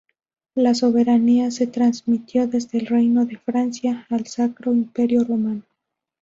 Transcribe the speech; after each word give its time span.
La 0.55 0.73
soberanía 0.73 1.51
se 1.51 1.67
transmitió 1.67 2.47
desde 2.47 2.79
el 2.79 2.87
reino 2.87 3.27
de 3.27 3.37
Francia 3.37 4.07
al 4.09 4.25
Sacro 4.25 4.73
Imperio 4.73 5.23
Romano. 5.23 5.61